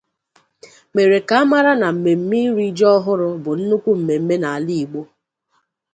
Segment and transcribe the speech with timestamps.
[0.95, 5.01] mere ka a mara na mmemme iri ji ọhụrụ bụ nnukwu mmemme n'ala Igbo